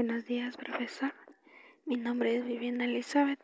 Buenos 0.00 0.26
días, 0.26 0.56
profesor. 0.56 1.12
Mi 1.84 1.96
nombre 1.96 2.36
es 2.36 2.44
Viviana 2.44 2.84
Elizabeth 2.84 3.40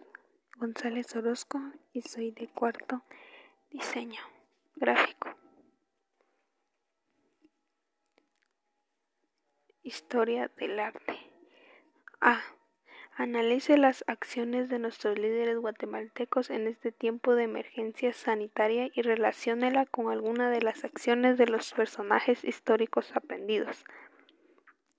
González 0.57 1.17
Orozco 1.17 1.61
y 1.92 2.03
soy 2.03 2.30
de 2.30 2.46
cuarto 2.46 3.02
diseño 3.73 4.20
gráfico. 4.76 5.34
Historia 9.82 10.48
del 10.56 10.79
arte. 10.79 11.19
A. 12.21 12.41
Analice 13.16 13.77
las 13.77 14.05
acciones 14.07 14.68
de 14.68 14.79
nuestros 14.79 15.18
líderes 15.18 15.59
guatemaltecos 15.59 16.50
en 16.50 16.68
este 16.68 16.93
tiempo 16.93 17.34
de 17.34 17.45
emergencia 17.45 18.12
sanitaria 18.12 18.91
y 18.95 19.02
relaciónela 19.02 19.86
con 19.86 20.09
alguna 20.09 20.50
de 20.50 20.62
las 20.62 20.84
acciones 20.84 21.36
de 21.36 21.48
los 21.48 21.73
personajes 21.73 22.45
históricos 22.45 23.11
aprendidos. 23.16 23.84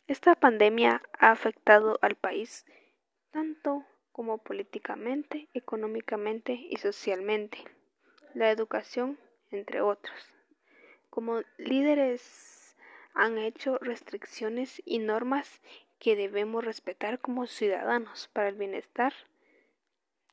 Esta 0.08 0.36
pandemia 0.36 1.02
ha 1.18 1.32
afectado 1.32 1.98
al 2.04 2.14
país 2.14 2.64
tanto 3.32 3.84
como 4.12 4.38
políticamente, 4.38 5.50
económicamente 5.56 6.54
y 6.54 6.78
socialmente, 6.78 7.58
la 8.36 8.52
educación, 8.52 9.18
entre 9.50 9.82
otros. 9.82 10.16
Como 11.10 11.42
líderes 11.58 12.78
han 13.16 13.40
hecho 13.40 13.80
restricciones 13.80 14.80
y 14.86 15.00
normas 15.00 15.60
que 15.98 16.16
debemos 16.16 16.64
respetar 16.64 17.18
como 17.18 17.48
ciudadanos 17.48 18.30
para 18.32 18.50
el 18.50 18.56
bienestar 18.56 19.14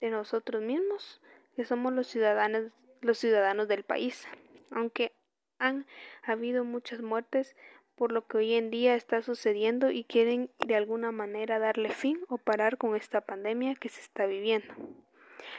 de 0.03 0.11
nosotros 0.11 0.61
mismos, 0.61 1.23
que 1.57 1.65
somos 1.65 1.95
los 1.95 2.09
ciudadanos, 2.09 2.73
los 3.01 3.17
ciudadanos 3.17 3.69
del 3.69 3.85
país. 3.85 4.29
Aunque 4.71 5.13
han 5.59 5.87
habido 6.23 6.63
muchas 6.65 7.01
muertes 7.01 7.57
por 7.97 8.13
lo 8.13 8.27
que 8.27 8.39
hoy 8.39 8.55
en 8.55 8.71
día 8.71 8.95
está 8.95 9.23
sucediendo 9.23 9.91
y 9.91 10.05
quieren 10.05 10.51
de 10.67 10.77
alguna 10.77 11.13
manera 11.13 11.59
darle 11.59 11.91
fin 11.91 12.19
o 12.29 12.39
parar 12.39 12.79
con 12.79 12.97
esta 12.97 13.21
pandemia 13.21 13.75
que 13.75 13.89
se 13.89 14.01
está 14.01 14.27
viviendo. 14.27 14.73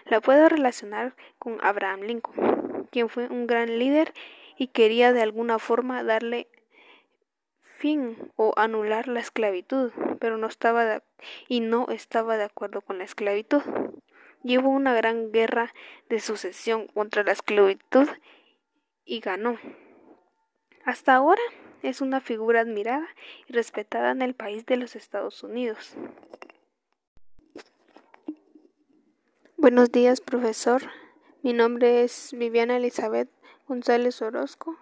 La 0.05 0.21
puedo 0.21 0.49
relacionar 0.49 1.15
con 1.39 1.57
Abraham 1.61 2.01
Lincoln, 2.01 2.87
quien 2.91 3.09
fue 3.09 3.27
un 3.27 3.47
gran 3.47 3.79
líder 3.79 4.13
y 4.57 4.67
quería 4.67 5.13
de 5.13 5.21
alguna 5.21 5.59
forma 5.59 6.03
darle 6.03 6.47
fin 7.61 8.31
o 8.35 8.53
anular 8.55 9.07
la 9.07 9.19
esclavitud, 9.19 9.91
pero 10.19 10.37
no 10.37 10.47
estaba 10.47 11.03
y 11.47 11.59
no 11.59 11.87
estaba 11.89 12.37
de 12.37 12.45
acuerdo 12.45 12.81
con 12.81 12.97
la 12.97 13.03
esclavitud. 13.03 13.61
Llevó 14.41 14.69
una 14.69 14.93
gran 14.93 15.31
guerra 15.31 15.73
de 16.09 16.19
sucesión 16.19 16.87
contra 16.87 17.23
la 17.23 17.31
esclavitud 17.31 18.07
y 19.05 19.19
ganó. 19.19 19.57
Hasta 20.85 21.15
ahora 21.15 21.41
es 21.83 22.01
una 22.01 22.21
figura 22.21 22.61
admirada 22.61 23.07
y 23.47 23.53
respetada 23.53 24.11
en 24.11 24.21
el 24.21 24.33
país 24.33 24.65
de 24.65 24.77
los 24.77 24.95
Estados 24.95 25.43
Unidos. 25.43 25.93
Buenos 29.57 29.91
días, 29.91 30.21
profesor. 30.21 30.81
Mi 31.41 31.53
nombre 31.53 32.03
es 32.03 32.31
Viviana 32.33 32.77
Elizabeth 32.77 33.29
González 33.67 34.21
Orozco. 34.21 34.77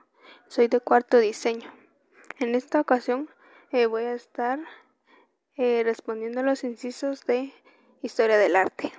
Soy 0.47 0.67
de 0.67 0.79
cuarto 0.79 1.17
diseño. 1.17 1.71
En 2.39 2.55
esta 2.55 2.79
ocasión 2.79 3.29
eh, 3.71 3.87
voy 3.87 4.03
a 4.03 4.13
estar 4.13 4.59
eh, 5.57 5.81
respondiendo 5.83 6.41
a 6.41 6.43
los 6.43 6.63
incisos 6.63 7.25
de 7.25 7.51
historia 8.03 8.37
del 8.37 8.55
arte. 8.55 8.91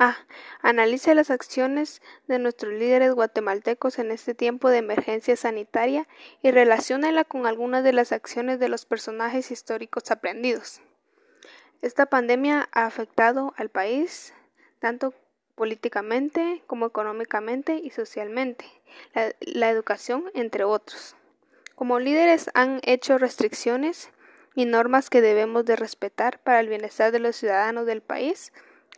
A. 0.00 0.16
Analice 0.62 1.14
las 1.14 1.30
acciones 1.30 2.00
de 2.26 2.38
nuestros 2.38 2.72
líderes 2.72 3.12
guatemaltecos 3.12 3.98
en 3.98 4.10
este 4.10 4.34
tiempo 4.34 4.70
de 4.70 4.78
emergencia 4.78 5.36
sanitaria 5.36 6.08
y 6.42 6.50
relaciónela 6.52 7.24
con 7.24 7.46
algunas 7.46 7.84
de 7.84 7.92
las 7.92 8.10
acciones 8.10 8.58
de 8.58 8.70
los 8.70 8.86
personajes 8.86 9.50
históricos 9.50 10.10
aprendidos. 10.10 10.80
Esta 11.82 12.06
pandemia 12.06 12.70
ha 12.72 12.86
afectado 12.86 13.52
al 13.58 13.68
país 13.68 14.32
tanto 14.78 15.12
políticamente 15.54 16.62
como 16.66 16.86
económicamente 16.86 17.74
y 17.74 17.90
socialmente, 17.90 18.64
la, 19.12 19.34
la 19.40 19.68
educación, 19.68 20.30
entre 20.32 20.64
otros. 20.64 21.14
Como 21.74 21.98
líderes 21.98 22.48
han 22.54 22.80
hecho 22.84 23.18
restricciones 23.18 24.08
y 24.54 24.64
normas 24.64 25.10
que 25.10 25.20
debemos 25.20 25.66
de 25.66 25.76
respetar 25.76 26.38
para 26.38 26.60
el 26.60 26.68
bienestar 26.68 27.12
de 27.12 27.18
los 27.18 27.36
ciudadanos 27.36 27.84
del 27.84 28.00
país, 28.00 28.50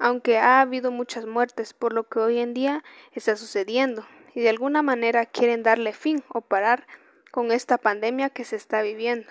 aunque 0.03 0.37
ha 0.39 0.61
habido 0.61 0.91
muchas 0.91 1.27
muertes 1.27 1.75
por 1.75 1.93
lo 1.93 2.09
que 2.09 2.19
hoy 2.19 2.41
en 2.41 2.55
día 2.55 2.83
está 3.13 3.37
sucediendo, 3.37 4.05
y 4.35 4.41
de 4.41 4.49
alguna 4.49 4.83
manera 4.83 5.27
quieren 5.27 5.63
darle 5.63 5.93
fin 5.93 6.25
o 6.29 6.41
parar 6.41 6.89
con 7.31 7.53
esta 7.53 7.79
pandemia 7.79 8.29
que 8.29 8.45
se 8.45 8.57
está 8.57 8.83
viviendo. 8.83 9.31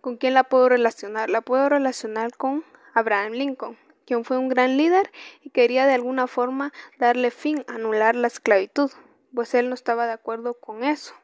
¿Con 0.00 0.16
quién 0.16 0.34
la 0.34 0.42
puedo 0.42 0.68
relacionar? 0.68 1.30
La 1.30 1.42
puedo 1.42 1.68
relacionar 1.68 2.36
con 2.36 2.64
Abraham 2.92 3.34
Lincoln, 3.34 3.78
quien 4.04 4.24
fue 4.24 4.36
un 4.36 4.48
gran 4.48 4.76
líder 4.76 5.12
y 5.42 5.50
quería 5.50 5.86
de 5.86 5.94
alguna 5.94 6.26
forma 6.26 6.72
darle 6.98 7.30
fin, 7.30 7.64
anular 7.68 8.16
la 8.16 8.26
esclavitud, 8.26 8.90
pues 9.32 9.54
él 9.54 9.68
no 9.68 9.76
estaba 9.76 10.06
de 10.06 10.12
acuerdo 10.12 10.54
con 10.54 10.82
eso. 10.82 11.14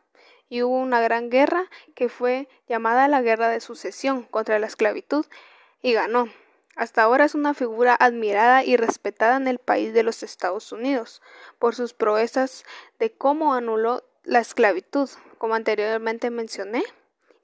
Y 0.48 0.62
hubo 0.62 0.78
una 0.78 1.00
gran 1.00 1.28
guerra 1.28 1.68
que 1.96 2.08
fue 2.08 2.48
llamada 2.68 3.08
la 3.08 3.20
Guerra 3.20 3.48
de 3.48 3.60
Sucesión 3.60 4.22
contra 4.22 4.60
la 4.60 4.68
esclavitud 4.68 5.26
y 5.82 5.92
ganó. 5.92 6.28
Hasta 6.80 7.02
ahora 7.02 7.26
es 7.26 7.34
una 7.34 7.52
figura 7.52 7.94
admirada 7.94 8.64
y 8.64 8.78
respetada 8.78 9.36
en 9.36 9.46
el 9.48 9.58
país 9.58 9.92
de 9.92 10.02
los 10.02 10.22
Estados 10.22 10.72
Unidos 10.72 11.20
por 11.58 11.74
sus 11.74 11.92
proezas 11.92 12.64
de 12.98 13.12
cómo 13.12 13.52
anuló 13.52 14.02
la 14.24 14.38
esclavitud, 14.38 15.10
como 15.36 15.54
anteriormente 15.54 16.30
mencioné, 16.30 16.82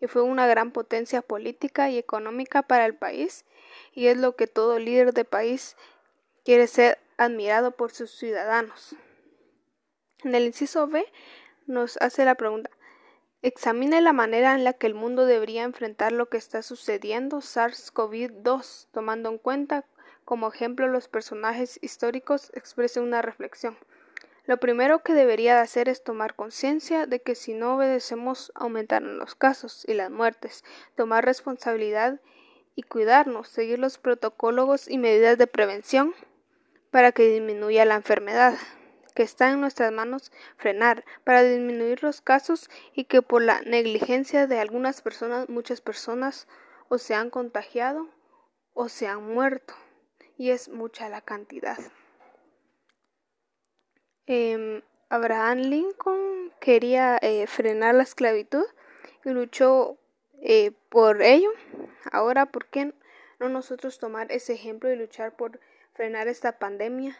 y 0.00 0.06
fue 0.06 0.22
una 0.22 0.46
gran 0.46 0.70
potencia 0.70 1.20
política 1.20 1.90
y 1.90 1.98
económica 1.98 2.62
para 2.62 2.86
el 2.86 2.94
país, 2.94 3.44
y 3.92 4.06
es 4.06 4.16
lo 4.16 4.36
que 4.36 4.46
todo 4.46 4.78
líder 4.78 5.12
de 5.12 5.26
país 5.26 5.76
quiere 6.42 6.66
ser 6.66 6.98
admirado 7.18 7.72
por 7.72 7.92
sus 7.92 8.12
ciudadanos. 8.12 8.96
En 10.24 10.34
el 10.34 10.46
inciso 10.46 10.86
B 10.86 11.04
nos 11.66 11.98
hace 11.98 12.24
la 12.24 12.36
pregunta 12.36 12.70
Examine 13.42 14.00
la 14.00 14.12
manera 14.12 14.54
en 14.54 14.64
la 14.64 14.72
que 14.72 14.86
el 14.86 14.94
mundo 14.94 15.26
debería 15.26 15.62
enfrentar 15.62 16.12
lo 16.12 16.28
que 16.28 16.36
está 16.36 16.62
sucediendo 16.62 17.38
SARS-CoV-2, 17.38 18.88
tomando 18.92 19.30
en 19.30 19.38
cuenta 19.38 19.84
como 20.24 20.48
ejemplo 20.48 20.88
los 20.88 21.06
personajes 21.06 21.78
históricos, 21.82 22.50
exprese 22.54 23.00
una 23.00 23.22
reflexión. 23.22 23.78
Lo 24.46 24.58
primero 24.58 25.02
que 25.02 25.12
debería 25.12 25.60
hacer 25.60 25.88
es 25.88 26.02
tomar 26.02 26.34
conciencia 26.34 27.06
de 27.06 27.20
que 27.20 27.34
si 27.34 27.52
no 27.52 27.76
obedecemos 27.76 28.52
aumentarán 28.54 29.18
los 29.18 29.34
casos 29.34 29.84
y 29.88 29.94
las 29.94 30.10
muertes, 30.10 30.64
tomar 30.94 31.24
responsabilidad 31.24 32.20
y 32.74 32.82
cuidarnos, 32.82 33.48
seguir 33.48 33.78
los 33.78 33.98
protocolos 33.98 34.88
y 34.88 34.98
medidas 34.98 35.38
de 35.38 35.46
prevención 35.46 36.14
para 36.90 37.12
que 37.12 37.28
disminuya 37.28 37.84
la 37.84 37.96
enfermedad 37.96 38.54
que 39.16 39.24
está 39.24 39.50
en 39.50 39.60
nuestras 39.60 39.90
manos 39.90 40.30
frenar 40.58 41.04
para 41.24 41.42
disminuir 41.42 42.02
los 42.04 42.20
casos 42.20 42.70
y 42.94 43.04
que 43.04 43.22
por 43.22 43.42
la 43.42 43.62
negligencia 43.62 44.46
de 44.46 44.60
algunas 44.60 45.00
personas, 45.00 45.48
muchas 45.48 45.80
personas 45.80 46.46
o 46.88 46.98
se 46.98 47.14
han 47.14 47.30
contagiado 47.30 48.08
o 48.74 48.88
se 48.88 49.08
han 49.08 49.26
muerto 49.26 49.74
y 50.36 50.50
es 50.50 50.68
mucha 50.68 51.08
la 51.08 51.22
cantidad. 51.22 51.78
Em, 54.26 54.82
Abraham 55.08 55.58
Lincoln 55.60 56.52
quería 56.60 57.18
eh, 57.22 57.46
frenar 57.46 57.94
la 57.94 58.02
esclavitud 58.02 58.66
y 59.24 59.30
luchó 59.30 59.96
eh, 60.42 60.72
por 60.90 61.22
ello. 61.22 61.50
Ahora, 62.12 62.46
¿por 62.46 62.66
qué 62.66 62.92
no 63.38 63.48
nosotros 63.48 63.98
tomar 63.98 64.30
ese 64.30 64.52
ejemplo 64.52 64.92
y 64.92 64.96
luchar 64.96 65.36
por 65.36 65.58
frenar 65.94 66.28
esta 66.28 66.58
pandemia 66.58 67.16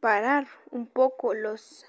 parar 0.00 0.46
un 0.70 0.86
poco 0.86 1.34
los 1.34 1.86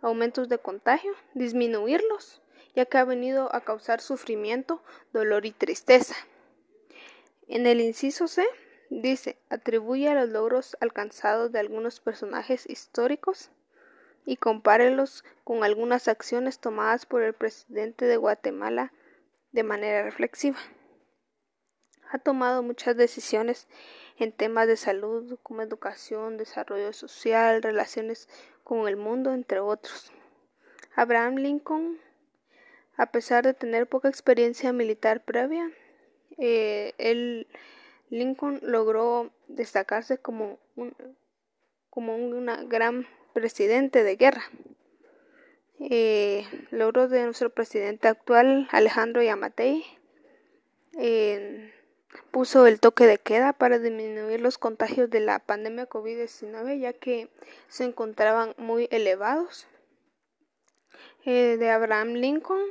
aumentos 0.00 0.48
de 0.48 0.58
contagio, 0.58 1.12
disminuirlos, 1.34 2.42
ya 2.74 2.84
que 2.84 2.98
ha 2.98 3.04
venido 3.04 3.54
a 3.54 3.62
causar 3.62 4.00
sufrimiento, 4.00 4.82
dolor 5.12 5.46
y 5.46 5.52
tristeza. 5.52 6.14
En 7.48 7.66
el 7.66 7.80
inciso 7.80 8.28
C 8.28 8.46
dice 8.90 9.36
atribuye 9.50 10.08
a 10.08 10.14
los 10.14 10.28
logros 10.28 10.76
alcanzados 10.80 11.52
de 11.52 11.58
algunos 11.58 12.00
personajes 12.00 12.68
históricos 12.68 13.50
y 14.24 14.36
compárelos 14.36 15.24
con 15.44 15.64
algunas 15.64 16.08
acciones 16.08 16.58
tomadas 16.58 17.06
por 17.06 17.22
el 17.22 17.32
presidente 17.32 18.04
de 18.04 18.16
Guatemala 18.16 18.92
de 19.52 19.62
manera 19.62 20.02
reflexiva. 20.02 20.58
Ha 22.10 22.18
tomado 22.18 22.62
muchas 22.62 22.96
decisiones 22.96 23.68
en 24.18 24.32
temas 24.32 24.66
de 24.68 24.76
salud 24.76 25.38
como 25.42 25.62
educación, 25.62 26.36
desarrollo 26.36 26.92
social, 26.92 27.62
relaciones 27.62 28.28
con 28.64 28.88
el 28.88 28.96
mundo, 28.96 29.32
entre 29.34 29.60
otros. 29.60 30.12
Abraham 30.94 31.36
Lincoln, 31.36 31.98
a 32.96 33.06
pesar 33.06 33.44
de 33.44 33.54
tener 33.54 33.86
poca 33.86 34.08
experiencia 34.08 34.72
militar 34.72 35.24
previa, 35.24 35.70
eh, 36.38 37.46
Lincoln 38.08 38.60
logró 38.62 39.30
destacarse 39.48 40.18
como 40.18 40.58
un 40.76 40.94
como 41.96 42.14
una 42.14 42.62
gran 42.64 43.06
presidente 43.32 44.02
de 44.02 44.16
guerra. 44.16 44.42
Eh, 45.80 46.44
de 46.70 47.24
nuestro 47.24 47.48
presidente 47.48 48.06
actual, 48.06 48.68
Alejandro 48.70 49.22
Yamatei, 49.22 49.82
puso 52.30 52.66
el 52.66 52.80
toque 52.80 53.06
de 53.06 53.18
queda 53.18 53.52
para 53.52 53.78
disminuir 53.78 54.40
los 54.40 54.58
contagios 54.58 55.10
de 55.10 55.20
la 55.20 55.38
pandemia 55.38 55.88
COVID-19 55.88 56.78
ya 56.78 56.92
que 56.92 57.28
se 57.68 57.84
encontraban 57.84 58.54
muy 58.58 58.88
elevados. 58.90 59.66
Eh, 61.24 61.56
de 61.58 61.70
Abraham 61.70 62.14
Lincoln 62.14 62.62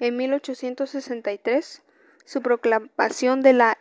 en 0.00 0.16
1863, 0.16 1.82
su 2.24 2.42
proclamación 2.42 3.42
de 3.42 3.52
la 3.52 3.78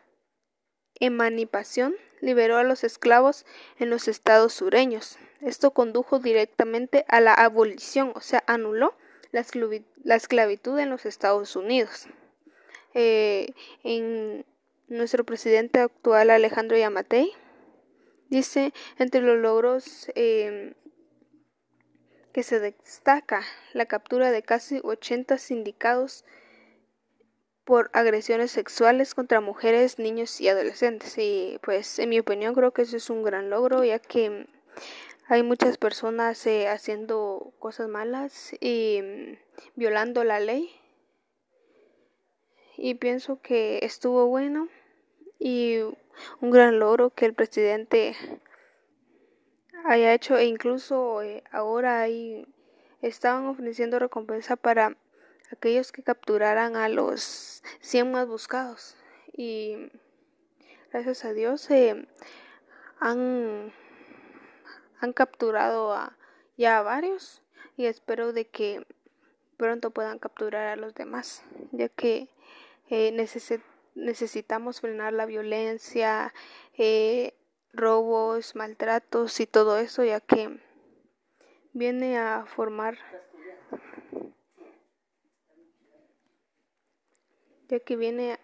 emancipación 0.99 1.95
liberó 2.21 2.57
a 2.57 2.63
los 2.63 2.83
esclavos 2.83 3.45
en 3.79 3.89
los 3.89 4.07
estados 4.07 4.53
sureños. 4.53 5.17
Esto 5.41 5.71
condujo 5.71 6.19
directamente 6.19 7.05
a 7.07 7.21
la 7.21 7.33
abolición, 7.33 8.11
o 8.15 8.21
sea, 8.21 8.43
anuló 8.45 8.93
la, 9.31 9.41
esclavitud 10.15 10.77
en 10.77 10.89
los 10.89 11.05
Estados 11.05 11.55
Unidos. 11.55 12.07
Eh, 12.93 13.53
nuestro 14.89 15.23
presidente 15.23 15.79
actual 15.79 16.31
Alejandro 16.31 16.77
Yamatei 16.77 17.31
dice 18.29 18.73
entre 18.97 19.21
los 19.21 19.37
logros 19.37 20.11
em, 20.15 20.73
que 22.33 22.43
se 22.43 22.59
destaca 22.59 23.43
la 23.73 23.85
captura 23.85 24.31
de 24.31 24.43
casi 24.43 24.79
80 24.83 25.37
sindicados 25.37 26.25
por 27.65 27.91
agresiones 27.93 28.51
sexuales 28.51 29.13
contra 29.13 29.41
mujeres, 29.41 29.99
niños 29.99 30.41
y 30.41 30.47
adolescentes. 30.47 31.15
Y 31.17 31.59
pues 31.61 31.99
en 31.99 32.09
mi 32.09 32.19
opinión 32.19 32.55
creo 32.55 32.71
que 32.71 32.81
eso 32.81 32.97
es 32.97 33.09
un 33.09 33.23
gran 33.23 33.49
logro 33.51 33.83
ya 33.83 33.99
que 33.99 34.47
hay 35.27 35.43
muchas 35.43 35.77
personas 35.77 36.45
eh, 36.47 36.67
haciendo 36.67 37.53
cosas 37.59 37.87
malas 37.87 38.53
y 38.59 39.01
mm, 39.03 39.37
violando 39.75 40.23
la 40.23 40.39
ley. 40.39 40.71
Y 42.75 42.95
pienso 42.95 43.41
que 43.41 43.79
estuvo 43.83 44.25
bueno 44.27 44.69
y 45.39 45.79
un 46.41 46.51
gran 46.51 46.79
logro 46.79 47.09
que 47.09 47.25
el 47.25 47.33
presidente 47.33 48.15
haya 49.85 50.13
hecho 50.13 50.37
e 50.37 50.45
incluso 50.45 51.21
eh, 51.21 51.43
ahora 51.51 52.01
ahí 52.01 52.45
estaban 53.01 53.45
ofreciendo 53.47 53.97
recompensa 53.97 54.57
para 54.57 54.97
aquellos 55.51 55.91
que 55.91 56.03
capturaran 56.03 56.75
a 56.75 56.89
los 56.89 57.63
100 57.79 58.11
más 58.11 58.27
buscados. 58.27 58.97
Y 59.33 59.89
gracias 60.91 61.23
a 61.25 61.33
Dios 61.33 61.69
eh, 61.71 62.07
han, 62.99 63.71
han 64.99 65.13
capturado 65.13 65.93
a, 65.93 66.17
ya 66.57 66.77
a 66.77 66.81
varios 66.81 67.41
y 67.77 67.85
espero 67.85 68.33
de 68.33 68.45
que 68.45 68.85
pronto 69.55 69.91
puedan 69.91 70.19
capturar 70.19 70.67
a 70.67 70.75
los 70.75 70.93
demás 70.93 71.43
ya 71.71 71.89
que 71.89 72.29
eh, 72.89 73.11
necesitamos 73.95 74.81
frenar 74.81 75.13
la 75.13 75.25
violencia 75.25 76.33
eh, 76.77 77.33
robos 77.73 78.55
maltratos 78.55 79.39
y 79.39 79.47
todo 79.47 79.77
eso 79.77 80.03
ya 80.03 80.19
que 80.19 80.59
viene 81.73 82.17
a 82.17 82.45
formar 82.45 82.97
ya 87.67 87.79
que 87.79 87.95
viene 87.95 88.39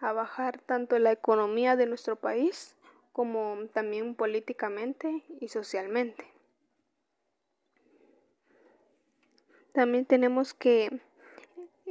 a 0.00 0.12
bajar 0.12 0.60
tanto 0.60 0.98
la 0.98 1.12
economía 1.12 1.76
de 1.76 1.86
nuestro 1.86 2.16
país 2.16 2.76
como 3.12 3.68
también 3.72 4.14
políticamente 4.14 5.22
y 5.40 5.48
socialmente. 5.48 6.26
También 9.72 10.04
tenemos 10.04 10.54
que 10.54 11.00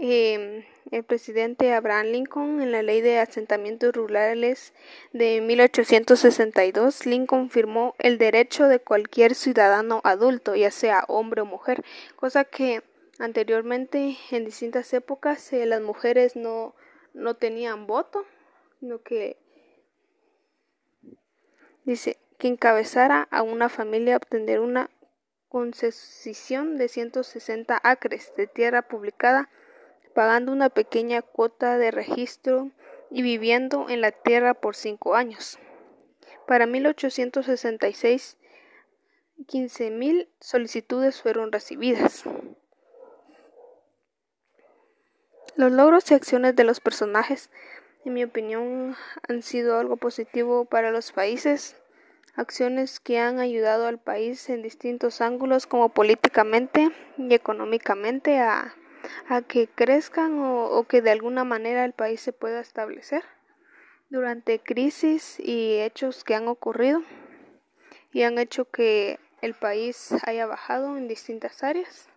eh, 0.01 0.65
el 0.91 1.03
presidente 1.03 1.73
Abraham 1.73 2.07
Lincoln 2.07 2.61
en 2.61 2.71
la 2.71 2.81
ley 2.81 2.99
de 3.01 3.19
asentamientos 3.19 3.93
rurales 3.93 4.73
de 5.13 5.39
1862, 5.39 7.05
Lincoln 7.05 7.49
firmó 7.49 7.95
el 7.99 8.17
derecho 8.17 8.67
de 8.67 8.79
cualquier 8.79 9.35
ciudadano 9.35 10.01
adulto, 10.03 10.55
ya 10.55 10.71
sea 10.71 11.05
hombre 11.07 11.41
o 11.41 11.45
mujer, 11.45 11.85
cosa 12.17 12.43
que 12.43 12.83
Anteriormente, 13.21 14.17
en 14.31 14.45
distintas 14.45 14.91
épocas, 14.93 15.53
eh, 15.53 15.67
las 15.67 15.79
mujeres 15.79 16.35
no, 16.35 16.73
no 17.13 17.35
tenían 17.35 17.85
voto, 17.85 18.25
sino 18.79 19.03
que 19.03 19.37
dice 21.83 22.17
que 22.39 22.47
encabezara 22.47 23.27
a 23.29 23.43
una 23.43 23.69
familia 23.69 24.15
a 24.15 24.17
obtener 24.17 24.59
una 24.59 24.89
concesión 25.49 26.77
de 26.77 26.87
160 26.87 27.79
acres 27.83 28.33
de 28.37 28.47
tierra 28.47 28.81
publicada, 28.81 29.49
pagando 30.13 30.51
una 30.51 30.69
pequeña 30.69 31.21
cuota 31.21 31.77
de 31.77 31.91
registro 31.91 32.71
y 33.09 33.21
viviendo 33.21 33.89
en 33.89 34.01
la 34.01 34.11
tierra 34.11 34.53
por 34.53 34.75
cinco 34.75 35.15
años. 35.15 35.59
Para 36.47 36.65
1866, 36.65 38.37
15.000 39.47 40.27
solicitudes 40.39 41.21
fueron 41.21 41.51
recibidas. 41.51 42.23
Los 45.55 45.71
logros 45.71 46.09
y 46.09 46.13
acciones 46.13 46.55
de 46.55 46.63
los 46.63 46.79
personajes, 46.79 47.49
en 48.05 48.13
mi 48.13 48.23
opinión, 48.23 48.95
han 49.27 49.41
sido 49.41 49.77
algo 49.77 49.97
positivo 49.97 50.65
para 50.65 50.91
los 50.91 51.11
países, 51.11 51.75
acciones 52.35 52.99
que 52.99 53.19
han 53.19 53.39
ayudado 53.39 53.87
al 53.87 53.99
país 53.99 54.49
en 54.49 54.61
distintos 54.61 55.21
ángulos, 55.21 55.67
como 55.67 55.89
políticamente 55.89 56.89
y 57.17 57.33
económicamente, 57.33 58.39
a, 58.39 58.75
que 59.47 59.67
crezcan 59.67 60.39
o, 60.39 60.65
o 60.65 60.83
que 60.83 61.01
de 61.01 61.11
alguna 61.11 61.43
manera 61.43 61.85
el 61.85 61.93
país 61.93 62.21
se 62.21 62.33
pueda 62.33 62.59
establecer 62.59 63.23
durante 64.09 64.59
crisis 64.59 65.39
y 65.39 65.79
hechos 65.79 66.23
que 66.23 66.35
han 66.35 66.47
ocurrido 66.47 67.01
y 68.11 68.23
han 68.23 68.37
hecho 68.37 68.65
que 68.65 69.19
el 69.41 69.53
país 69.53 70.09
haya 70.25 70.45
bajado 70.45 70.97
en 70.97 71.07
distintas 71.07 71.63
áreas. 71.63 72.09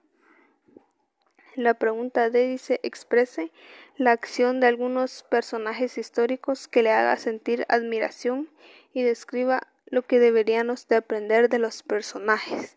La 1.54 1.75
pregunta 1.75 2.31
D 2.31 2.48
dice 2.48 2.81
exprese 2.82 3.52
la 3.96 4.10
acción 4.10 4.58
de 4.58 4.66
algunos 4.66 5.22
personajes 5.22 5.98
históricos 5.98 6.66
que 6.66 6.82
le 6.82 6.90
haga 6.90 7.16
sentir 7.16 7.64
admiración 7.69 8.48
y 8.92 9.02
describa 9.02 9.69
lo 9.87 10.02
que 10.02 10.19
deberíamos 10.19 10.88
de 10.88 10.96
aprender 10.96 11.48
de 11.48 11.60
los 11.60 11.84
personajes. 11.84 12.76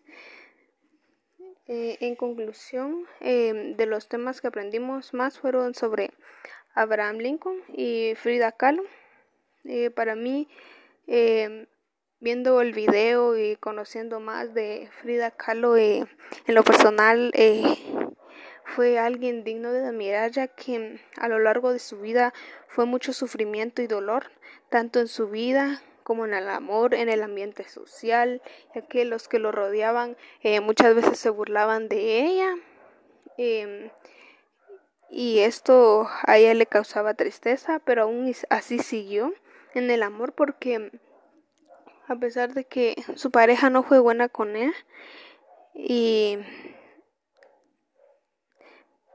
Eh, 1.70 1.98
en 2.00 2.16
conclusión, 2.16 3.06
em, 3.20 3.76
de 3.76 3.86
los 3.88 4.08
temas 4.08 4.40
que 4.40 4.48
aprendimos 4.48 5.14
más 5.14 5.38
fueron 5.38 5.76
sobre 5.76 6.12
Abraham 6.74 7.18
Lincoln 7.18 7.62
y 7.74 8.14
Frida 8.16 8.54
Kahlo. 8.54 8.84
Eh, 9.66 9.90
para 9.90 10.16
mí, 10.16 10.48
em, 11.08 11.66
viendo 12.22 12.62
el 12.62 12.72
video 12.72 13.38
y 13.38 13.58
conociendo 13.58 14.22
más 14.22 14.54
de 14.54 14.90
Frida 15.02 15.32
Kahlo 15.32 15.76
eh, 15.76 16.06
en 16.46 16.56
lo 16.56 16.64
personal, 16.64 17.34
fue 18.64 18.98
alguien 18.98 19.44
digno 19.44 19.72
de 19.74 19.88
admirar 19.88 20.32
ya 20.32 20.48
que 20.48 21.02
a 21.18 21.28
lo 21.28 21.40
largo 21.40 21.74
de 21.74 21.80
su 21.80 22.00
vida 22.00 22.34
fue 22.70 22.86
mucho 22.86 23.12
sufrimiento 23.12 23.82
y 23.82 23.88
dolor, 23.88 24.32
tanto 24.70 25.02
en 25.02 25.08
su 25.10 25.28
vida 25.28 25.82
como 26.08 26.24
en 26.24 26.34
el 26.34 26.48
amor, 26.48 26.94
en 26.94 27.10
el 27.10 27.22
ambiente 27.22 27.68
social, 27.68 28.42
ya 28.74 28.82
que 28.82 29.04
los 29.04 29.28
que 29.28 29.40
lo 29.40 29.52
rodeaban 29.52 30.16
eh, 30.42 30.62
muchas 30.62 30.96
veces 30.96 31.20
se 31.20 31.30
burlaban 31.30 31.90
de 31.90 32.22
ella. 32.22 32.56
Em, 33.38 33.90
y 35.10 35.40
esto 35.40 36.08
a 36.24 36.38
ella 36.38 36.54
le 36.54 36.66
causaba 36.66 37.16
tristeza, 37.16 37.82
pero 37.84 38.04
aún 38.04 38.34
así 38.50 38.80
siguió 38.80 39.34
en 39.74 39.92
el 39.92 40.02
amor 40.02 40.32
porque 40.32 40.98
a 42.08 42.16
pesar 42.16 42.54
de 42.54 42.64
que 42.64 42.96
su 43.16 43.30
pareja 43.30 43.70
no 43.70 43.84
fue 43.84 44.00
buena 44.00 44.30
con 44.30 44.56
él 44.56 44.74
y 45.74 46.40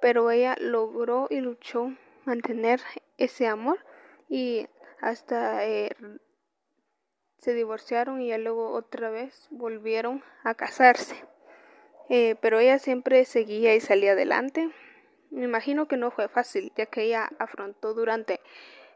pero 0.02 0.30
ella 0.30 0.56
logró 0.60 1.26
y 1.30 1.40
luchó 1.40 1.96
mantener 2.26 2.82
ese 3.16 3.46
amor 3.46 3.78
y 4.28 4.68
hasta 5.00 5.64
eh, 5.66 5.96
se 7.42 7.54
divorciaron 7.54 8.20
y 8.22 8.36
luego 8.38 8.70
otra 8.70 9.10
vez 9.10 9.48
volvieron 9.50 10.22
a 10.44 10.54
casarse. 10.54 11.16
Eh, 12.08 12.36
pero 12.40 12.60
ella 12.60 12.78
siempre 12.78 13.24
seguía 13.24 13.74
y 13.74 13.80
salía 13.80 14.12
adelante. 14.12 14.70
Me 15.30 15.44
imagino 15.44 15.88
que 15.88 15.96
no 15.96 16.12
fue 16.12 16.28
fácil, 16.28 16.72
ya 16.76 16.86
que 16.86 17.02
ella 17.02 17.30
afrontó 17.40 17.94
durante 17.94 18.40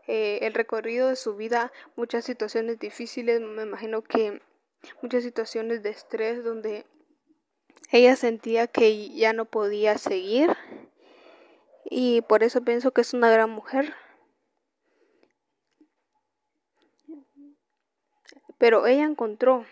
eh, 0.07 0.39
el 0.43 0.55
recorrido 0.55 1.09
de 1.09 1.17
su 1.17 1.35
vida 1.35 1.73
muchas 1.97 2.25
situaciones 2.25 2.79
difíciles. 2.79 3.41
Me 3.41 3.65
imagino 3.65 4.03
que 4.03 4.41
muchas 5.03 5.25
situaciones 5.25 5.83
de 5.83 5.91
estrés 5.91 6.45
donde 6.45 6.87
ella 7.91 8.15
sentía 8.15 8.69
que 8.69 9.09
ya 9.09 9.33
no 9.33 9.47
podía 9.47 9.99
seguir 9.99 10.57
y 11.85 12.21
por 12.23 12.45
eso 12.45 12.63
pienso 12.63 12.93
que 12.93 13.01
es 13.01 13.13
una 13.13 13.31
gran 13.31 13.51
mujer. 13.51 13.93
Pero 18.59 18.87
ella 18.87 19.05
encontró 19.05 19.65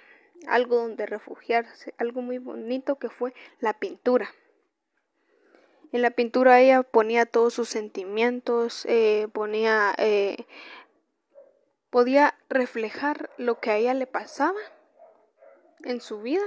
algo 0.47 0.77
donde 0.77 1.07
refugiarse, 1.07 1.95
algo 1.99 2.23
muy 2.23 2.39
bonito 2.39 2.97
que 2.97 3.09
fue 3.09 3.33
la 3.61 3.75
pintura. 3.75 4.31
En 5.93 6.03
la 6.03 6.11
pintura 6.11 6.61
ella 6.61 6.83
ponía 6.83 7.25
todos 7.25 7.55
sus 7.55 7.69
sentimientos, 7.69 8.85
eh, 8.87 9.29
ponía, 9.33 9.95
eh, 9.99 10.47
podía 11.91 12.37
reflejar 12.49 13.31
lo 13.39 13.61
que 13.61 13.71
a 13.71 13.77
ella 13.77 13.95
le 13.95 14.07
pasaba 14.07 14.59
en 15.85 16.01
su 16.01 16.21
vida. 16.21 16.43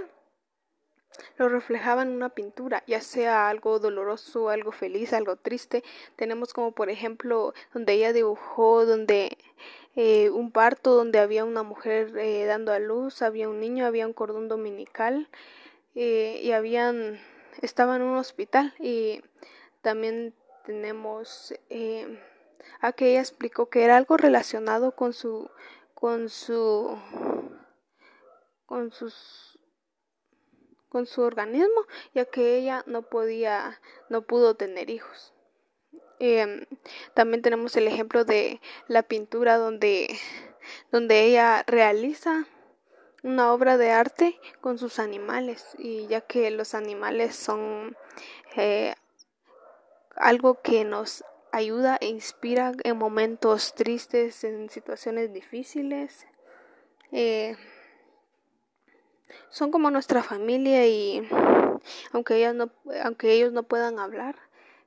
Lo 1.38 1.50
reflejaba 1.50 2.04
en 2.04 2.10
una 2.10 2.30
pintura, 2.30 2.84
ya 2.88 3.02
sea 3.02 3.50
algo 3.50 3.80
doloroso, 3.80 4.50
algo 4.50 4.72
feliz, 4.72 5.14
algo 5.14 5.36
triste. 5.36 5.84
Tenemos 6.16 6.54
como 6.54 6.72
por 6.74 6.90
ejemplo 6.90 7.54
donde 7.74 7.94
ella 7.94 8.14
dibujó, 8.14 8.86
donde 8.86 9.38
eh, 9.96 10.30
un 10.30 10.52
parto, 10.52 10.96
donde 10.96 11.20
había 11.20 11.46
una 11.46 11.64
mujer 11.64 12.14
dando 12.48 12.72
a 12.72 12.80
luz, 12.80 13.22
había 13.22 13.50
un 13.50 13.60
niño, 13.60 13.86
había 13.86 14.06
un 14.06 14.14
cordón 14.14 14.48
dominical 14.48 15.30
y 15.96 16.52
habían 16.52 17.20
estaba 17.62 17.96
en 17.96 18.04
un 18.04 18.18
hospital 18.18 18.74
y 18.80 19.22
también 19.82 20.34
tenemos 20.66 21.54
eh, 21.70 22.20
a 22.82 22.92
que 22.94 23.12
ella 23.12 23.22
explicó 23.22 23.70
que 23.70 23.84
era 23.84 23.98
algo 23.98 24.18
relacionado 24.18 24.92
con 24.92 25.14
su 25.14 25.50
con 25.94 26.30
su 26.30 26.98
con 28.66 28.92
sus 28.92 29.57
con 30.90 31.06
su 31.06 31.22
organismo 31.22 31.86
ya 32.14 32.26
que 32.26 32.58
ella 32.58 32.84
no 32.86 33.04
podía 33.04 33.80
no 34.10 34.22
pudo 34.22 34.56
tener 34.56 34.90
hijos 34.90 35.34
em, 36.20 36.66
también 37.14 37.42
tenemos 37.42 37.76
el 37.76 37.88
ejemplo 37.88 38.26
de 38.26 38.62
la 38.88 39.04
pintura 39.04 39.58
donde 39.58 40.18
donde 40.92 41.24
ella 41.24 41.64
realiza 41.68 42.48
una 43.24 43.54
obra 43.54 43.78
de 43.78 43.92
arte 43.92 44.40
con 44.62 44.78
sus 44.78 45.00
animales 45.00 45.76
y 45.78 46.08
ya 46.08 46.22
que 46.22 46.50
los 46.52 46.74
animales 46.74 47.36
son 47.36 47.96
eh, 48.56 48.96
algo 50.16 50.62
que 50.62 50.84
nos 50.86 51.24
ayuda 51.52 51.98
e 52.00 52.08
inspira 52.08 52.74
en 52.84 52.98
momentos 52.98 53.74
tristes, 53.76 54.44
en 54.44 54.70
situaciones 54.70 55.34
difíciles. 55.34 56.26
Eh, 57.12 57.56
son 59.50 59.72
como 59.72 59.92
nuestra 59.92 60.24
familia 60.24 60.86
y 60.88 61.28
aunque, 62.12 62.38
ellas 62.38 62.56
no, 62.56 62.70
aunque 63.04 63.32
ellos 63.34 63.54
no 63.54 63.64
puedan 63.64 64.00
hablar, 64.00 64.36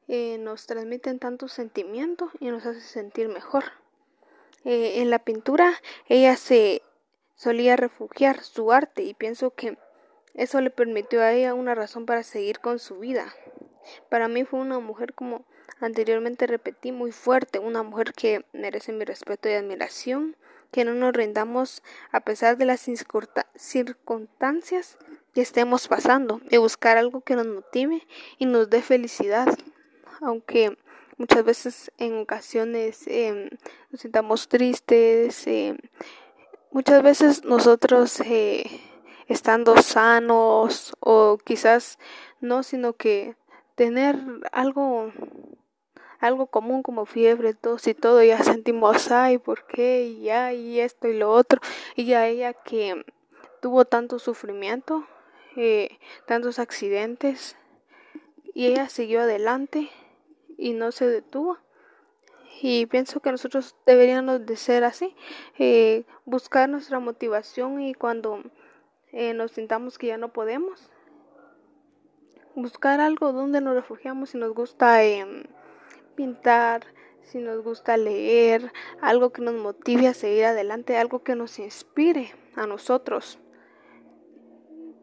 eh, 0.08 0.38
nos 0.38 0.66
transmiten 0.66 1.18
tanto 1.18 1.48
sentimiento 1.48 2.30
y 2.40 2.50
nos 2.50 2.66
hace 2.66 2.80
sentir 2.80 3.28
mejor. 3.28 3.64
en 4.64 5.08
la 5.08 5.20
pintura 5.20 5.72
ella 6.08 6.36
se 6.36 6.82
solía 7.34 7.76
refugiar 7.76 8.42
su 8.42 8.72
arte 8.72 9.02
y 9.02 9.14
pienso 9.14 9.54
que 9.54 9.78
eso 10.34 10.60
le 10.60 10.70
permitió 10.70 11.22
a 11.22 11.32
ella 11.32 11.54
una 11.54 11.74
razón 11.74 12.06
para 12.06 12.22
seguir 12.22 12.60
con 12.60 12.78
su 12.78 12.98
vida. 12.98 13.34
Para 14.08 14.28
mí 14.28 14.44
fue 14.44 14.60
una 14.60 14.78
mujer 14.78 15.14
como 15.14 15.44
anteriormente 15.80 16.46
repetí 16.46 16.92
muy 16.92 17.12
fuerte, 17.12 17.58
una 17.58 17.82
mujer 17.82 18.12
que 18.12 18.44
merece 18.52 18.92
mi 18.92 19.04
respeto 19.04 19.48
y 19.48 19.52
admiración, 19.52 20.36
que 20.70 20.84
no 20.84 20.94
nos 20.94 21.12
rindamos 21.12 21.82
a 22.12 22.20
pesar 22.20 22.56
de 22.56 22.64
las 22.64 22.88
circunstancias 23.56 24.98
que 25.34 25.40
estemos 25.40 25.88
pasando, 25.88 26.40
de 26.44 26.58
buscar 26.58 26.96
algo 26.96 27.20
que 27.20 27.36
nos 27.36 27.46
motive 27.46 28.06
y 28.38 28.46
nos 28.46 28.68
dé 28.70 28.82
felicidad, 28.82 29.46
aunque 30.20 30.76
muchas 31.16 31.44
veces 31.44 31.92
en 31.98 32.18
ocasiones 32.18 33.06
em, 33.06 33.50
nos 33.90 34.00
sintamos 34.00 34.48
tristes, 34.48 35.46
em, 35.46 35.76
Muchas 36.72 37.02
veces 37.02 37.44
nosotros 37.44 38.20
eh, 38.20 38.64
estando 39.26 39.76
sanos 39.82 40.94
o 41.00 41.36
quizás 41.44 41.98
no, 42.40 42.62
sino 42.62 42.92
que 42.92 43.34
tener 43.74 44.16
algo 44.52 45.12
algo 46.20 46.46
común 46.46 46.82
como 46.82 47.06
fiebre, 47.06 47.54
tos 47.54 47.86
y 47.86 47.94
todo, 47.94 48.22
ya 48.22 48.42
sentimos, 48.42 49.10
ay, 49.10 49.38
¿por 49.38 49.66
qué? 49.66 50.04
Y 50.04 50.22
ya, 50.22 50.52
y 50.52 50.80
esto 50.80 51.08
y 51.08 51.18
lo 51.18 51.32
otro. 51.32 51.60
Y 51.96 52.04
ya 52.04 52.26
ella 52.26 52.52
que 52.52 53.04
tuvo 53.60 53.84
tanto 53.84 54.18
sufrimiento, 54.18 55.06
eh, 55.56 55.98
tantos 56.26 56.58
accidentes, 56.58 57.56
y 58.54 58.66
ella 58.66 58.88
siguió 58.88 59.22
adelante 59.22 59.90
y 60.58 60.72
no 60.72 60.92
se 60.92 61.06
detuvo 61.06 61.58
y 62.62 62.86
pienso 62.86 63.20
que 63.20 63.32
nosotros 63.32 63.74
deberíamos 63.86 64.44
de 64.44 64.56
ser 64.56 64.84
así, 64.84 65.16
eh, 65.58 66.04
buscar 66.26 66.68
nuestra 66.68 67.00
motivación 67.00 67.80
y 67.80 67.94
cuando 67.94 68.42
eh, 69.12 69.32
nos 69.32 69.52
sintamos 69.52 69.96
que 69.96 70.08
ya 70.08 70.18
no 70.18 70.32
podemos, 70.32 70.90
buscar 72.54 73.00
algo 73.00 73.32
donde 73.32 73.60
nos 73.60 73.74
refugiamos 73.74 74.30
si 74.30 74.38
nos 74.38 74.52
gusta 74.52 75.02
em, 75.02 75.44
pintar, 76.20 76.84
si 77.22 77.38
nos 77.38 77.64
gusta 77.64 77.96
leer, 77.96 78.74
algo 79.00 79.30
que 79.30 79.40
nos 79.40 79.54
motive 79.54 80.06
a 80.06 80.12
seguir 80.12 80.44
adelante, 80.44 80.98
algo 80.98 81.22
que 81.22 81.34
nos 81.34 81.58
inspire 81.58 82.34
a 82.56 82.66
nosotros 82.66 83.38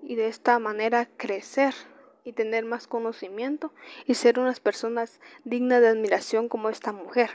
y 0.04 0.14
de 0.14 0.28
esta 0.28 0.60
manera 0.60 1.10
crecer 1.18 1.74
y 2.24 2.34
tener 2.34 2.66
más 2.66 2.86
conocimiento 2.86 3.74
y 4.06 4.14
ser 4.14 4.38
unas 4.38 4.60
personas 4.60 5.20
dignas 5.44 5.82
de 5.82 5.88
admiración 5.88 6.50
como 6.50 6.70
esta 6.70 6.92
mujer. 6.92 7.32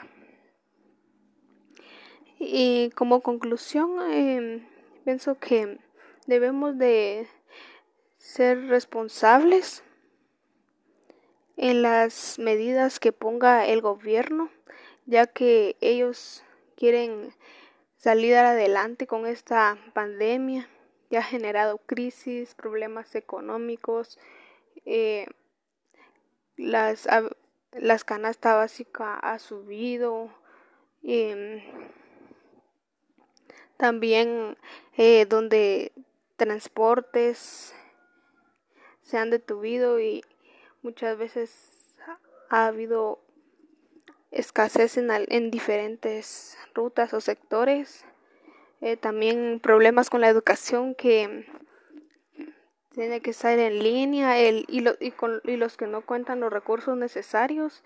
Y 2.39 2.91
como 2.91 3.21
conclusión, 3.21 3.91
em, 4.13 4.65
pienso 5.05 5.41
que 5.41 5.81
debemos 6.29 6.79
de 6.79 7.27
ser 8.17 8.69
responsables 8.69 9.83
en 11.57 11.83
las 11.83 12.39
medidas 12.39 13.01
que 13.01 13.13
ponga 13.13 13.67
el 13.67 13.81
gobierno, 13.81 14.51
ya 15.07 15.27
que 15.27 15.77
ellos 15.81 16.45
quieren 16.77 17.35
salir 17.97 18.35
adelante 18.35 19.07
con 19.07 19.27
esta 19.27 19.79
pandemia, 19.95 20.69
ya 21.11 21.21
ha 21.21 21.23
generado 21.23 21.79
crisis, 21.79 22.55
problemas 22.55 23.15
económicos, 23.15 24.19
eh, 24.85 25.27
las, 26.57 27.09
las 27.73 28.05
canasta 28.05 28.55
básica 28.55 29.17
ha 29.17 29.39
subido, 29.39 30.31
em, 31.03 31.63
también 33.77 34.57
eh, 34.97 35.27
donde 35.27 35.93
transportes 36.37 37.75
se 39.03 39.19
han 39.19 39.31
detuvido 39.31 40.01
y 40.01 40.25
muchas 40.83 41.17
veces 41.17 41.97
ha 42.51 42.67
habido 42.67 43.21
escasez 44.31 44.97
en, 44.97 45.11
en 45.11 45.51
diferentes 45.51 46.59
rutas 46.75 47.15
o 47.15 47.21
sectores. 47.21 48.05
Eh, 48.81 48.97
también 48.97 49.61
problemas 49.63 50.11
con 50.11 50.21
la 50.21 50.29
educación 50.29 50.95
que 50.95 51.47
tiene 52.95 53.21
que 53.21 53.31
estar 53.31 53.59
en 53.59 53.79
línea 53.79 54.39
el, 54.39 54.67
y, 54.69 54.85
y 55.45 55.57
los 55.57 55.77
que 55.77 55.87
no 55.87 56.03
cuentan 56.03 56.41
los 56.41 56.53
recursos 56.53 56.97
necesarios 56.97 57.83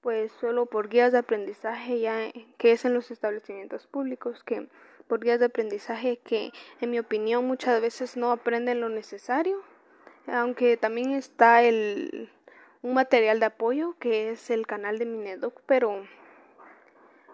pues 0.00 0.30
solo 0.32 0.66
por 0.66 0.88
guías 0.88 1.12
de 1.12 1.18
aprendizaje 1.18 2.00
ya 2.00 2.30
que 2.56 2.72
es 2.72 2.84
en 2.84 2.94
los 2.94 3.10
establecimientos 3.10 3.86
públicos 3.86 4.44
que 4.44 4.68
por 5.06 5.20
guías 5.20 5.40
de 5.40 5.46
aprendizaje 5.46 6.18
que 6.18 6.52
en 6.80 6.90
mi 6.90 6.98
opinión 6.98 7.46
muchas 7.46 7.80
veces 7.80 8.16
no 8.16 8.30
aprenden 8.30 8.80
lo 8.80 8.88
necesario 8.88 9.62
aunque 10.30 10.76
también 10.76 11.12
está 11.12 11.62
el 11.62 12.30
un 12.82 12.94
material 12.94 13.40
de 13.40 13.46
apoyo 13.46 13.96
que 13.98 14.30
es 14.30 14.50
el 14.50 14.66
canal 14.66 14.98
de 14.98 15.06
Minedoc 15.06 15.60
pero 15.66 16.06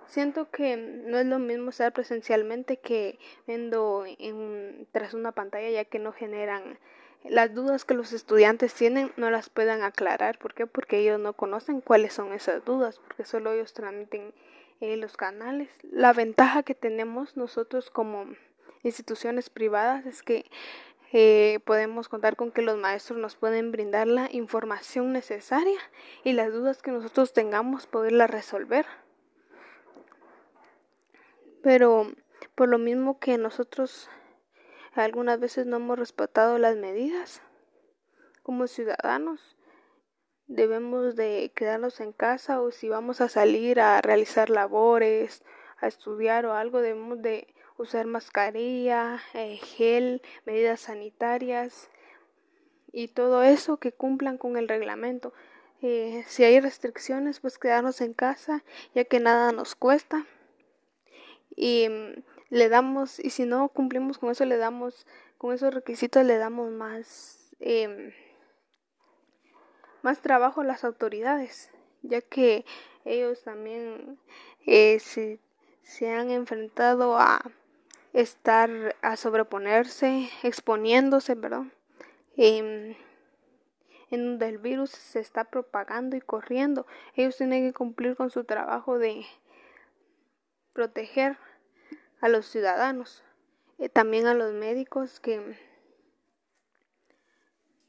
siento 0.06 0.50
que 0.50 0.76
no 0.76 1.18
es 1.18 1.26
lo 1.26 1.38
mismo 1.38 1.70
estar 1.70 1.92
presencialmente 1.92 2.78
que 2.78 3.18
viendo 3.46 4.04
en, 4.06 4.86
tras 4.92 5.14
una 5.14 5.32
pantalla 5.32 5.68
ya 5.70 5.84
que 5.84 5.98
no 5.98 6.12
generan 6.12 6.78
las 7.24 7.54
dudas 7.54 7.84
que 7.84 7.94
los 7.94 8.12
estudiantes 8.12 8.74
tienen 8.74 9.10
no 9.16 9.30
las 9.30 9.48
puedan 9.48 9.82
aclarar. 9.82 10.38
¿Por 10.38 10.54
qué? 10.54 10.66
Porque 10.66 10.98
ellos 10.98 11.18
no 11.18 11.32
conocen 11.32 11.80
cuáles 11.80 12.12
son 12.12 12.34
esas 12.34 12.64
dudas, 12.64 12.98
porque 12.98 13.24
solo 13.24 13.52
ellos 13.52 13.72
transmiten 13.72 14.34
eh, 14.80 14.96
los 14.96 15.16
canales. 15.16 15.70
La 15.90 16.12
ventaja 16.12 16.62
que 16.62 16.74
tenemos 16.74 17.36
nosotros 17.36 17.90
como 17.90 18.26
instituciones 18.82 19.48
privadas 19.48 20.04
es 20.04 20.22
que 20.22 20.44
eh, 21.12 21.61
podemos 21.64 22.08
contar 22.08 22.37
con 22.37 22.50
que 22.50 22.62
los 22.62 22.76
maestros 22.76 23.18
nos 23.18 23.37
pueden 23.37 23.70
brindar 23.73 24.06
la 24.06 24.28
información 24.32 25.12
necesaria 25.12 25.78
y 26.25 26.32
las 26.32 26.52
dudas 26.52 26.82
que 26.82 26.90
nosotros 26.90 27.32
tengamos 27.32 27.87
poderlas 27.87 28.30
resolver. 28.30 28.87
Pero 31.62 32.12
por 32.54 32.68
lo 32.68 32.78
mismo 32.78 33.18
que 33.18 33.38
nosotros 33.38 34.08
algunas 34.94 35.40
veces 35.40 35.66
no 35.66 35.76
hemos 35.76 35.99
respetado 35.99 36.58
las 36.58 36.76
medidas. 36.76 37.42
Como 38.42 38.66
ciudadanos 38.66 39.56
debemos 40.46 41.16
de 41.16 41.52
quedarnos 41.54 42.00
en 42.00 42.12
casa 42.12 42.61
o 42.61 42.70
si 42.70 42.88
vamos 42.88 43.20
a 43.20 43.28
salir 43.28 43.80
a 43.80 44.00
realizar 44.02 44.50
labores, 44.50 45.42
a 45.78 45.87
estudiar 45.87 46.46
o 46.46 46.54
algo, 46.54 46.80
debemos 46.80 47.23
de 47.23 47.54
usar 47.78 48.06
mascarilla, 48.06 49.20
eh, 49.34 49.56
gel, 49.56 50.22
medidas 50.44 50.80
sanitarias 50.80 51.90
y 52.92 53.08
todo 53.08 53.42
eso 53.42 53.78
que 53.78 53.92
cumplan 53.92 54.38
con 54.38 54.56
el 54.56 54.68
reglamento. 54.68 55.32
Eh, 55.82 56.24
si 56.28 56.44
hay 56.44 56.60
restricciones, 56.60 57.40
pues 57.40 57.58
quedarnos 57.58 58.00
en 58.00 58.14
casa, 58.14 58.64
ya 58.94 59.04
que 59.04 59.20
nada 59.20 59.52
nos 59.52 59.74
cuesta. 59.74 60.24
Y 61.56 61.88
mm, 61.88 62.22
le 62.50 62.68
damos, 62.68 63.18
y 63.18 63.30
si 63.30 63.44
no 63.44 63.68
cumplimos 63.68 64.18
con 64.18 64.30
eso, 64.30 64.44
le 64.44 64.56
damos, 64.56 65.06
con 65.36 65.52
esos 65.52 65.74
requisitos, 65.74 66.24
le 66.24 66.38
damos 66.38 66.70
más, 66.70 67.54
eh, 67.60 68.14
más 70.02 70.20
trabajo 70.20 70.60
a 70.60 70.64
las 70.64 70.84
autoridades, 70.84 71.70
ya 72.02 72.20
que 72.20 72.64
ellos 73.04 73.42
también 73.42 74.18
eh, 74.66 74.98
se, 75.00 75.40
se 75.82 76.12
han 76.12 76.30
enfrentado 76.30 77.18
a 77.18 77.50
estar, 78.14 78.97
a 79.02 79.16
sobreponerse, 79.16 80.30
exponiéndose, 80.42 81.37
perdón. 81.37 81.73
Eh, 82.38 82.97
en 84.11 84.25
donde 84.25 84.49
el 84.49 84.59
virus 84.59 84.90
se 84.90 85.21
está 85.21 85.44
propagando 85.44 86.16
y 86.16 86.21
corriendo. 86.21 86.87
Ellos 87.14 87.37
tienen 87.37 87.66
que 87.66 87.75
cumplir 87.75 88.16
con 88.16 88.30
su 88.30 88.44
trabajo 88.44 88.99
de 88.99 89.26
proteger 90.73 91.37
a 92.21 92.28
los 92.28 92.47
ciudadanos, 92.47 93.23
eh, 93.78 93.88
también 93.88 94.26
a 94.26 94.35
los 94.35 94.52
médicos 94.52 95.21
que 95.21 95.56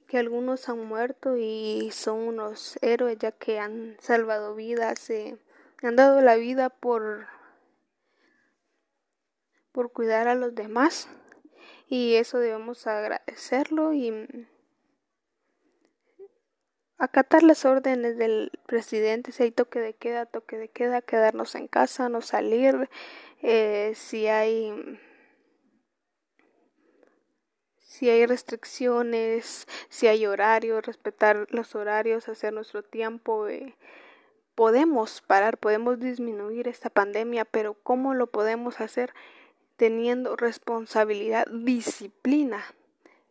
que 0.07 0.19
algunos 0.19 0.69
han 0.69 0.85
muerto 0.85 1.35
y 1.35 1.89
son 1.91 2.19
unos 2.19 2.77
héroes 2.81 3.17
ya 3.17 3.31
que 3.31 3.59
han 3.59 3.97
salvado 3.99 4.53
vidas, 4.53 5.09
eh, 5.09 5.37
han 5.81 5.95
dado 5.95 6.21
la 6.21 6.35
vida 6.35 6.69
por 6.69 7.27
por 9.75 9.91
cuidar 9.91 10.29
a 10.29 10.35
los 10.35 10.55
demás 10.55 11.09
y 11.89 12.15
eso 12.15 12.39
debemos 12.39 12.87
agradecerlo 12.87 13.91
y 13.91 14.47
acatar 16.97 17.43
las 17.43 17.65
órdenes 17.65 18.17
del 18.17 18.53
presidente, 18.67 19.33
si 19.33 19.43
hay 19.43 19.51
toque 19.51 19.81
de 19.81 19.93
queda, 19.93 20.27
toque 20.27 20.57
de 20.57 20.69
queda, 20.69 21.01
quedarnos 21.01 21.55
en 21.55 21.67
casa, 21.67 22.07
no 22.07 22.21
salir, 22.21 22.89
eh, 23.41 23.91
si 23.95 24.27
hay 24.27 24.97
si 27.75 28.09
hay 28.09 28.25
restricciones, 28.25 29.67
si 29.89 30.07
hay 30.07 30.25
horarios, 30.25 30.85
respetar 30.85 31.47
los 31.49 31.75
horarios, 31.75 32.29
hacer 32.29 32.53
nuestro 32.53 32.81
tiempo. 32.81 33.47
Eh, 33.49 33.75
podemos 34.55 35.21
parar, 35.21 35.57
podemos 35.57 35.99
disminuir 35.99 36.69
esta 36.69 36.89
pandemia, 36.89 37.43
pero 37.43 37.73
¿cómo 37.73 38.13
lo 38.13 38.27
podemos 38.27 38.79
hacer? 38.79 39.13
Teniendo 39.77 40.35
responsabilidad, 40.35 41.45
disciplina, 41.51 42.63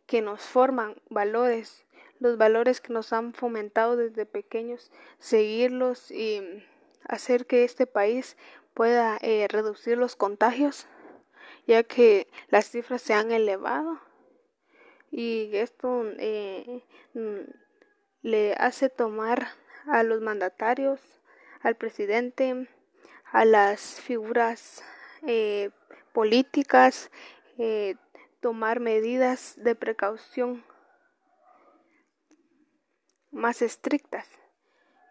que 0.05 0.21
nos 0.21 0.41
forman 0.41 0.95
valores, 1.09 1.85
los 2.19 2.37
valores 2.37 2.81
que 2.81 2.93
nos 2.93 3.13
han 3.13 3.33
fomentado 3.33 3.95
desde 3.97 4.25
pequeños, 4.25 4.91
seguirlos 5.19 6.11
y 6.11 6.63
hacer 7.07 7.45
que 7.47 7.63
este 7.63 7.87
país 7.87 8.37
pueda 8.73 9.17
eh, 9.21 9.47
reducir 9.49 9.97
los 9.97 10.15
contagios, 10.15 10.87
ya 11.65 11.83
que 11.83 12.27
las 12.49 12.69
cifras 12.69 13.01
se 13.01 13.13
han 13.13 13.31
elevado 13.31 13.99
y 15.17 15.55
esto 15.55 16.03
eh, 16.19 16.83
mm, 17.13 17.49
le 18.21 18.53
hace 18.55 18.89
tomar 18.89 19.47
a 19.87 20.03
los 20.03 20.19
mandatarios, 20.19 20.99
al 21.61 21.75
presidente, 21.75 22.67
a 23.31 23.45
las 23.45 24.01
figuras 24.01 24.83
eh, 25.25 25.69
políticas, 26.15 27.11
tomar 28.39 28.79
medidas 28.79 29.53
de 29.57 29.75
precaución 29.75 30.63
más 33.31 33.61
estrictas. 33.61 34.27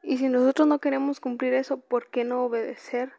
Y 0.02 0.18
si 0.18 0.28
nosotros 0.28 0.66
no 0.66 0.78
queremos 0.78 1.20
cumplir 1.20 1.54
eso, 1.54 1.78
¿por 1.78 2.10
qué 2.10 2.24
no 2.24 2.44
obedecer 2.44 3.12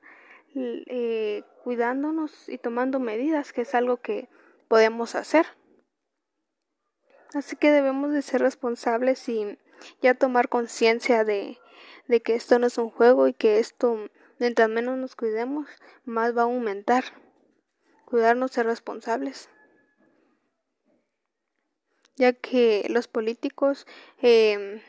eh, 0.55 1.43
cuidándonos 1.63 2.49
y 2.49 2.57
tomando 2.57 2.99
medidas, 2.99 3.53
que 3.53 3.61
es 3.61 3.75
algo 3.75 3.97
que 3.97 4.29
podemos 4.67 5.15
hacer? 5.15 5.45
Así 7.33 7.55
que 7.55 7.71
debemos 7.71 8.11
de 8.11 8.21
ser 8.21 8.41
responsables 8.41 9.27
y 9.29 9.59
ya 10.01 10.13
tomar 10.13 10.49
conciencia 10.49 11.23
de, 11.23 11.57
de 12.07 12.21
que 12.21 12.35
esto 12.35 12.57
no 12.59 12.67
es 12.67 12.77
un 12.77 12.89
juego 12.89 13.27
y 13.27 13.33
que 13.33 13.59
esto, 13.59 14.09
mientras 14.39 14.69
menos 14.69 14.97
nos 14.97 15.15
cuidemos, 15.15 15.67
más 16.05 16.35
va 16.35 16.43
a 16.43 16.45
aumentar. 16.45 17.03
Cuidarnos, 18.05 18.51
ser 18.51 18.65
responsables 18.65 19.49
ya 22.17 22.31
que 22.31 22.85
los 22.89 23.07
políticos 23.09 23.85
eh, 24.21 24.81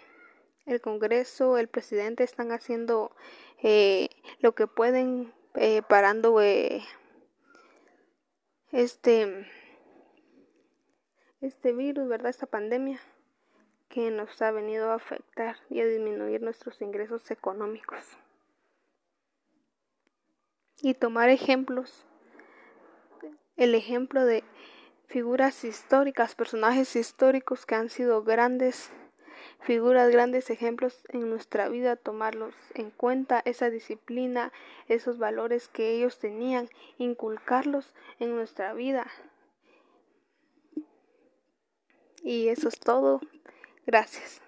el 0.66 0.80
Congreso, 0.80 1.58
el 1.58 1.68
presidente 1.68 2.24
están 2.24 2.50
haciendo 2.52 3.12
eh, 3.62 4.08
lo 4.40 4.54
que 4.54 4.66
pueden 4.66 5.32
eh, 5.54 5.82
parando 5.88 6.40
eh, 6.40 6.82
este 8.72 9.46
este 11.40 11.72
virus, 11.72 12.08
¿verdad? 12.08 12.30
Esta 12.30 12.46
pandemia 12.46 12.98
que 13.88 14.10
nos 14.10 14.42
ha 14.42 14.50
venido 14.50 14.90
a 14.90 14.94
afectar 14.94 15.56
y 15.70 15.80
a 15.80 15.86
disminuir 15.86 16.42
nuestros 16.42 16.82
ingresos 16.82 17.30
económicos. 17.30 18.02
Y 20.82 20.94
tomar 20.94 21.28
ejemplos, 21.28 22.05
el 23.56 23.74
ejemplo 23.74 24.24
de 24.24 24.44
figuras 25.06 25.64
históricas, 25.64 26.34
personajes 26.34 26.96
históricos 26.96 27.66
que 27.66 27.74
han 27.74 27.90
sido 27.90 28.22
grandes 28.22 28.90
figuras, 29.60 30.10
grandes 30.10 30.50
ejemplos 30.50 31.06
en 31.08 31.28
nuestra 31.30 31.68
vida, 31.68 31.96
tomarlos 31.96 32.54
en 32.74 32.90
cuenta, 32.90 33.42
esa 33.44 33.70
disciplina, 33.70 34.52
esos 34.88 35.18
valores 35.18 35.68
que 35.68 35.90
ellos 35.90 36.18
tenían, 36.18 36.68
inculcarlos 36.98 37.94
en 38.18 38.34
nuestra 38.34 38.74
vida. 38.74 39.06
Y 42.22 42.48
eso 42.48 42.68
es 42.68 42.78
todo. 42.80 43.20
Gracias. 43.86 44.45